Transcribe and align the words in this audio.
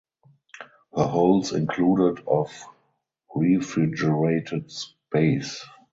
Her 0.95 1.03
holds 1.03 1.51
included 1.51 2.23
of 2.25 2.49
refrigerated 3.35 4.71
space. 4.71 5.63